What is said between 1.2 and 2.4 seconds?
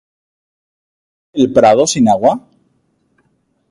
¿Crece el prado sin agua?